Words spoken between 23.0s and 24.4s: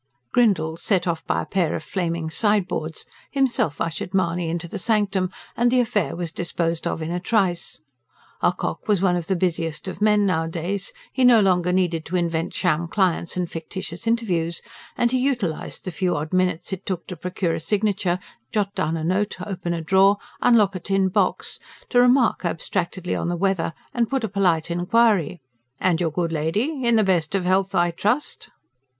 on the weather and put a